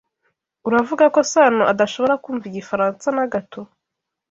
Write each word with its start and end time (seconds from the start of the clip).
Uravuga 0.67 1.03
ko 1.13 1.19
Sano 1.31 1.63
adashobora 1.71 2.13
kumva 2.23 2.45
igifaransa 2.47 3.07
na 3.15 3.25
gato? 3.33 3.61